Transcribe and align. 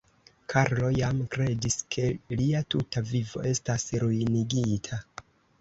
Karlo 0.53 0.87
jam 0.99 1.19
kredis, 1.35 1.77
ke 1.97 2.07
lia 2.41 2.63
tuta 2.75 3.05
vivo 3.13 3.45
estas 3.53 3.87
ruinigita. 4.07 5.03